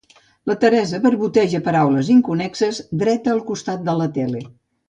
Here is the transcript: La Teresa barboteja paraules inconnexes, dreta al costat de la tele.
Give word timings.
La 0.51 0.53
Teresa 0.63 0.99
barboteja 1.03 1.61
paraules 1.69 2.09
inconnexes, 2.15 2.83
dreta 3.05 3.35
al 3.37 3.47
costat 3.51 3.89
de 3.91 3.99
la 4.01 4.13
tele. 4.21 4.47